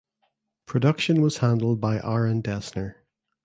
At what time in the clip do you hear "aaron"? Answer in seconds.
1.99-2.41